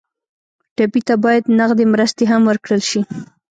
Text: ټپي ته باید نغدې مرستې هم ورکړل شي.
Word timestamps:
ټپي 0.75 1.01
ته 1.07 1.15
باید 1.23 1.43
نغدې 1.59 1.85
مرستې 1.93 2.23
هم 2.31 2.41
ورکړل 2.49 2.81
شي. 2.89 3.01